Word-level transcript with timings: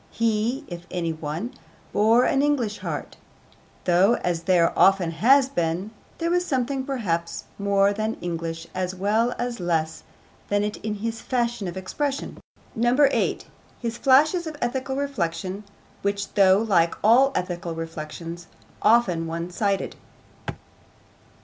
He, 0.09 0.63
if 0.67 0.87
any 0.89 1.13
one, 1.13 1.53
bore 1.93 2.23
an 2.23 2.41
English 2.41 2.79
heart, 2.79 3.17
though, 3.83 4.15
as 4.23 4.41
there 4.45 4.73
often 4.75 5.11
has 5.11 5.47
been, 5.47 5.91
there 6.17 6.31
was 6.31 6.43
something 6.43 6.83
perhaps 6.83 7.43
more 7.59 7.93
than 7.93 8.15
English 8.19 8.65
as 8.73 8.95
well 8.95 9.35
as 9.37 9.59
less 9.59 10.01
than 10.47 10.63
it 10.63 10.77
in 10.77 10.95
his 10.95 11.21
fashion 11.21 11.67
of 11.67 11.77
expression. 11.77 12.39
8. 12.75 13.45
His 13.79 13.99
flashes 13.99 14.47
of 14.47 14.57
ethical 14.59 14.95
reflection, 14.95 15.65
which, 16.01 16.33
though 16.33 16.57
like 16.57 16.95
all 17.03 17.31
ethical 17.35 17.75
reflections 17.75 18.47
often 18.81 19.27
one 19.27 19.51
sided. 19.51 19.95